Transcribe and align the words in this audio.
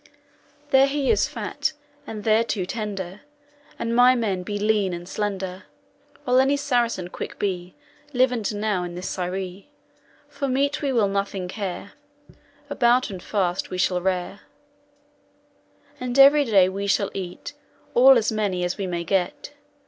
There 0.71 0.87
he 0.87 1.11
is 1.11 1.27
fat, 1.27 1.73
and 2.07 2.23
thereto 2.23 2.65
tender, 2.65 3.21
And 3.77 3.95
my 3.95 4.15
men 4.15 4.41
be 4.41 4.57
lean 4.57 4.93
and 4.95 5.07
slender. 5.07 5.65
While 6.23 6.39
any 6.39 6.57
Saracen 6.57 7.09
quick 7.09 7.37
be, 7.37 7.75
Livand 8.11 8.51
now 8.55 8.83
in 8.83 8.95
this 8.95 9.07
Syrie, 9.07 9.69
For 10.27 10.47
meat 10.47 10.81
will 10.81 11.05
we 11.07 11.13
nothing 11.13 11.47
care. 11.47 11.91
Abouten 12.67 13.21
fast 13.21 13.69
we 13.69 13.77
shall 13.77 14.01
rare, 14.01 14.39
And 15.99 16.17
every 16.17 16.45
day 16.45 16.67
we 16.67 16.87
shall 16.87 17.11
eat 17.13 17.53
All 17.93 18.17
as 18.17 18.31
many 18.31 18.63
as 18.63 18.79
we 18.79 18.87
may 18.87 19.03
get. 19.03 19.53